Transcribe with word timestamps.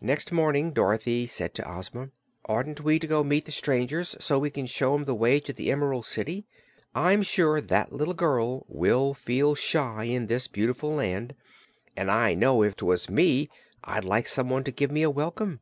Next 0.00 0.32
morning 0.32 0.72
Dorothy 0.72 1.26
said 1.26 1.52
to 1.52 1.70
Ozma: 1.70 2.08
"Oughtn't 2.48 2.80
we 2.80 2.98
to 2.98 3.06
go 3.06 3.22
meet 3.22 3.44
the 3.44 3.52
strangers, 3.52 4.16
so 4.18 4.38
we 4.38 4.48
can 4.48 4.64
show 4.64 4.94
them 4.94 5.04
the 5.04 5.14
way 5.14 5.38
to 5.38 5.52
the 5.52 5.70
Emerald 5.70 6.06
City? 6.06 6.46
I'm 6.94 7.22
sure 7.22 7.60
that 7.60 7.92
little 7.92 8.14
girl 8.14 8.64
will 8.70 9.12
feel 9.12 9.54
shy 9.54 10.04
in 10.04 10.28
this 10.28 10.48
beautiful 10.48 10.92
land, 10.94 11.34
and 11.94 12.10
I 12.10 12.32
know 12.32 12.62
if 12.62 12.74
'twas 12.74 13.10
me 13.10 13.50
I'd 13.84 14.06
like 14.06 14.26
somebody 14.28 14.64
to 14.64 14.70
give 14.70 14.90
me 14.90 15.02
a 15.02 15.10
welcome." 15.10 15.60